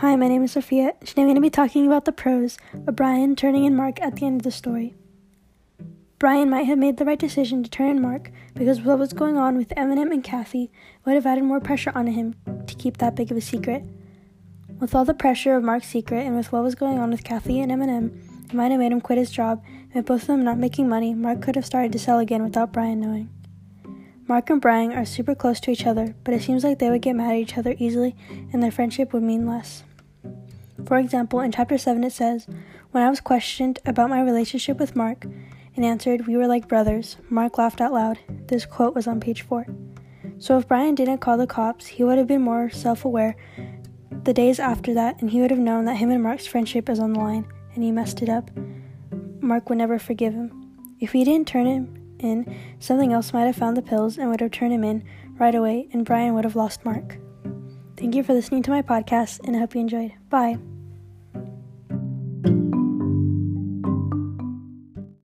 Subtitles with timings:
[0.00, 0.92] Hi, my name is Sophia.
[1.00, 4.16] Today I'm going to be talking about the pros of Bryon turning in Mark at
[4.16, 4.94] the end of the story.
[6.18, 9.38] Bryon might have made the right decision to turn in Mark because what was going
[9.38, 10.70] on with M&M and Cathy
[11.06, 12.36] would have added more pressure on him
[12.66, 13.86] to keep that big of a secret.
[14.78, 17.58] With all the pressure of Mark's secret and with what was going on with Cathy
[17.60, 20.44] and M&M, it might have made him quit his job, and with both of them
[20.44, 23.30] not making money, Mark could have started to sell again without Bryon knowing.
[24.28, 27.02] Mark and Bryon are super close to each other, but it seems like they would
[27.02, 28.16] get mad at each other easily
[28.52, 29.84] and their friendship would mean less.
[30.84, 32.48] For example, in chapter 7 it says,
[32.90, 35.24] When I was questioned about my relationship with Mark
[35.76, 38.18] and answered, We were like brothers, Mark laughed out loud.
[38.48, 39.64] This quote was on page 4.
[40.38, 43.36] So if Bryon didn't call the cops, he would have been more self aware
[44.24, 46.98] the days after that, and he would have known that him and Mark's friendship is
[46.98, 48.50] on the line, and he messed it up.
[49.40, 50.72] Mark would never forgive him.
[50.98, 54.40] If he didn't turn him in, something else might have found the pills and would
[54.40, 55.04] have turned him in
[55.38, 57.18] right away, and Bryon would have lost Mark.
[57.96, 60.12] Thank you for listening to my podcast, and I hope you enjoyed.
[60.28, 60.58] Bye.